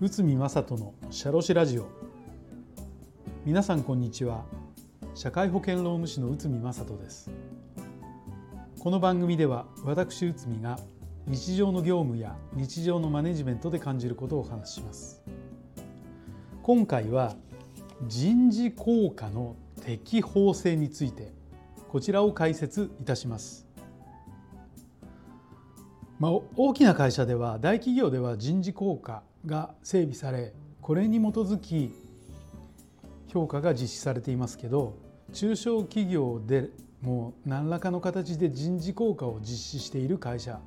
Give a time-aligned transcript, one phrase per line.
[0.00, 1.86] 内海正人のシャロシラジオ。
[3.44, 4.44] 皆さんこんにちは。
[5.14, 7.30] 社会保険労務士の内海正人です。
[8.80, 10.80] この番組では私内海が
[11.28, 15.22] 日常の業務や日常のマネジメントで感じることをお話しします。
[16.64, 17.36] 今回は
[18.08, 19.54] 人事効果の
[19.84, 21.32] 適法性について
[21.88, 23.67] こちらを解説いたします。
[26.18, 31.94] まあ、大きな会社では大企業では人事効果が整備されこれに基づき
[33.28, 34.96] 評価が実施されていますけど
[35.32, 36.70] 中小企業で
[37.02, 40.58] も何らかの形で人事効果を実施している会社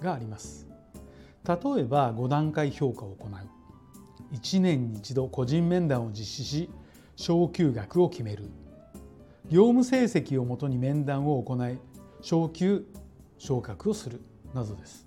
[0.00, 0.66] があります。
[1.46, 3.30] 例えば5段階評価を行う。
[4.34, 6.70] 1年に一度個人面談を実施し
[7.16, 8.50] 昇給額を決める。
[9.50, 11.78] 業務成績をもとに面談を行い
[12.22, 12.86] 昇給
[13.44, 14.22] 昇格をする
[14.54, 15.06] などです。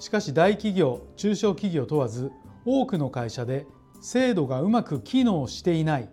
[0.00, 2.32] しかし大企業中小企業問わず
[2.64, 3.66] 多くの会社で
[4.00, 6.08] 制度がうまく機能していない。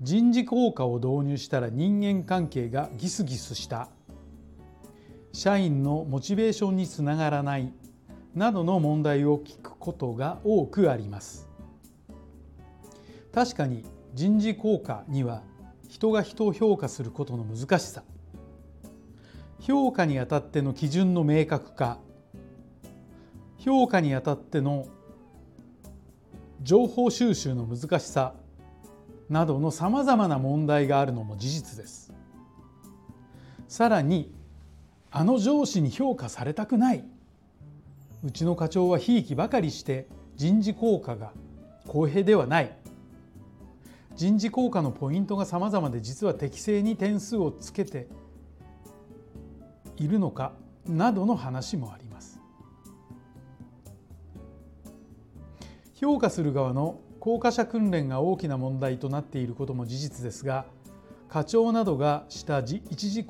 [0.00, 3.90] 人事効果を導入したら人間関係がギスギスした。
[5.32, 7.72] 社員のモチベーションにつながらない。
[8.34, 11.46] などの問題を聞くことが多くあります。
[13.34, 15.42] 確かに人事効果には
[15.90, 18.02] 人が人を評価することの難しさ。
[19.62, 21.98] 評価にあたっての基準の明確化。
[23.58, 24.86] 評価にあたっての
[26.62, 28.34] 情報収集の難しさ
[29.30, 32.12] などのさまざまな問題があるのも事実です。
[33.68, 34.34] さらに
[35.12, 37.04] あの上司に評価されたくない。
[38.24, 41.30] うちの課長はひいきばかりして人事効果が
[41.86, 42.76] 公平ではない。
[44.16, 48.08] 人事効果のポイントがさまざまで実は適正に点数をつけて
[50.02, 50.52] いるのか
[50.86, 52.40] などの話もあります。
[55.94, 60.66] 評価する側の効果者訓練が大きな問題となっていることも事実ですが
[61.28, 63.24] 課長などがした一時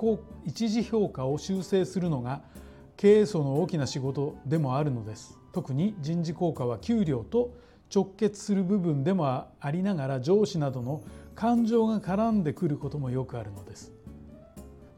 [0.46, 2.40] 一時評価を修正するのが
[2.96, 5.38] 経営層の大きな仕事でもあるのです。
[5.52, 7.54] 特に人事効果は給料と
[7.94, 11.02] 直結する部分でもありながら上司などの
[11.34, 13.92] 感情が絡んでくることもよくあるのです。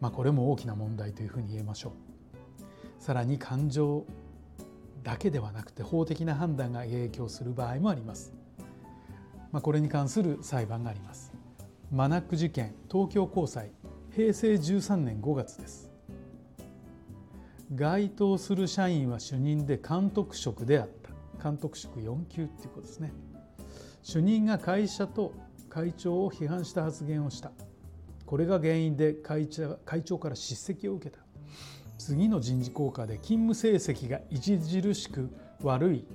[0.05, 1.95] まあ、これも大きな問題というふうに言えましょ
[3.01, 3.03] う。
[3.03, 4.05] さらに感情
[5.03, 8.35] だけではなくて法的な判断が影響する場合もあります、
[9.51, 11.33] まあ、これに関する裁判があります。
[11.91, 13.71] マナック事件東京高裁
[14.15, 15.91] 平成13年5月です。
[17.75, 20.89] 該当する社員は主任で監督職であっ
[21.39, 21.43] た。
[21.43, 23.11] 監督職4級っていうことですね。
[24.03, 25.33] 主任が会社と
[25.71, 27.53] 会長を批判した発言をした。
[28.27, 31.23] これが原因で会長会長から叱責を受けた。
[31.99, 35.31] 次の人事効果で勤務成績が著しく
[35.63, 36.07] 悪い。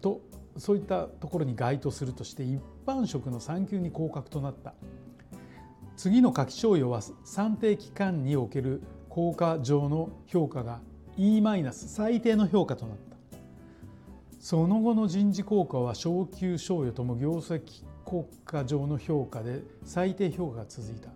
[0.00, 0.20] と
[0.56, 4.74] そういったところに該当するとして一般職の産休に降格となった。
[5.96, 10.80] 次の夏季賞与は算定期間における効果上の評価が
[11.16, 13.16] E- マイナス最低の評価となった。
[14.38, 21.10] その後の人事効果は昇給賞与とも業績国家上の評価で最低評価が続いた。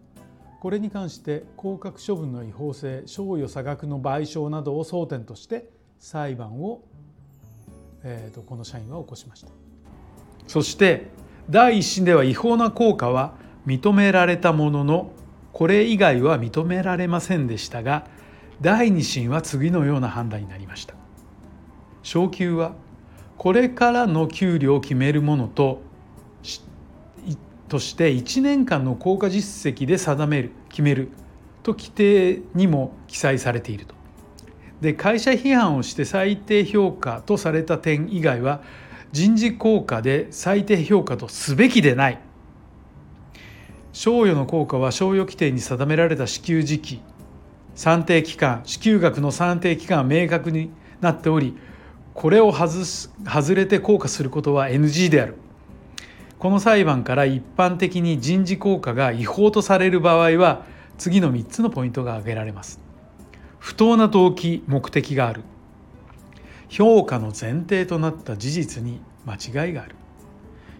[0.60, 6.82] これに関して降格処分の違法性賞与差額の賠償などを争点として裁判を、
[8.02, 9.48] えーと、この社員は起こしました。
[10.46, 11.06] そして
[11.48, 13.34] 第一審では違法な効果は
[13.66, 15.12] 認められたものの
[15.52, 18.06] これ以外は認められませんでしたが
[18.60, 20.94] 第二審は次のような判断になりました。
[22.02, 22.72] 昇給は
[23.38, 25.88] これからの給料を決めるものと
[27.70, 31.08] として1年間の効果実績で定める決める
[31.62, 33.94] と規定にも記載されていると。
[34.80, 38.60] で会社批判をして最低評価とされた点以外は
[39.12, 42.18] 人事効果で最低評価とすべきでない。
[43.92, 47.00] 賞与の効果は賞与規定に定められた支給時期
[47.74, 51.56] 算定期間支給額の算定期間は明確になっており
[52.14, 55.36] これを外す外れて効果することは NG である。
[56.40, 60.64] この裁判から一般的に人事効果が違法とされる場合は
[60.96, 62.80] 次の3つのポイントが挙げられます。
[63.58, 65.42] 不当な動機目的がある。
[66.70, 69.34] 評価の前提となった事実に間
[69.66, 69.96] 違いがある。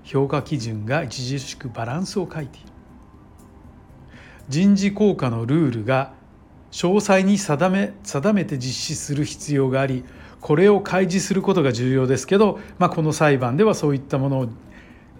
[0.03, 2.67] 評価基準が著しくバランスを欠いている。
[4.49, 6.15] 人事効果のルールが
[6.73, 10.05] 詳細に定め定めて実施する必要があり
[10.41, 14.49] これを開示することが重要ですけど、まあ、この裁判ではそういったものを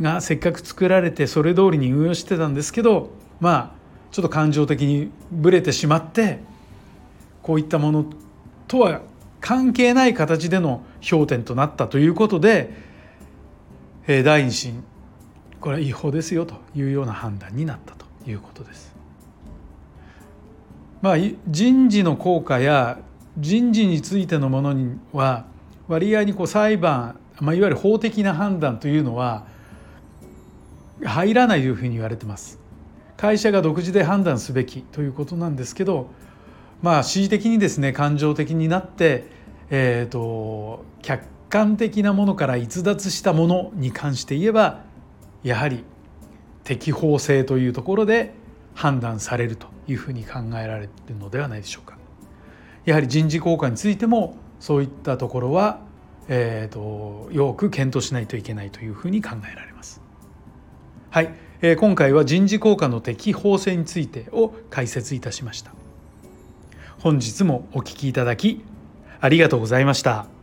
[0.01, 3.11] がせっかく作られてそれ通りに運用してたんですけど
[3.41, 3.81] まあ
[4.11, 6.41] ちょっと感情的にぶれてしまって
[7.43, 8.07] こういったもの
[8.67, 9.03] とは
[9.41, 12.75] 関係ない形での評点となったということで
[14.07, 14.85] 第二審
[15.61, 18.95] これは違法ですよというような判断になったということです。
[21.03, 21.17] まあ、
[21.49, 22.99] 人事の効果や
[23.39, 25.47] 人事についてのものには
[25.89, 29.47] 割合にこう裁判、まあ、いわゆる法的な判断というのは
[31.05, 32.61] 入らないというふうに言われてます。
[33.17, 36.09] 会社が独自で判断すべきということなんですけど
[36.81, 39.27] まあ恣意的にですね感情的になって、
[39.69, 44.81] えーと、客観的なものから逸脱したものに関して言えば
[45.43, 45.85] やはり
[46.65, 48.33] 適法性というところで
[48.75, 51.99] 判断されるというふうに考えられるのではないでしょうか。
[52.87, 55.81] やはり人事効果についてもそういったところは、
[56.29, 60.01] えーと、とよく検討しないといけないというふうに考えられます。
[61.11, 65.73] はい、えー、今回は人事効果の適法性についてを解説いたしました。
[67.01, 68.63] 本日もお聞きいただき
[69.21, 70.40] ありがとうございました。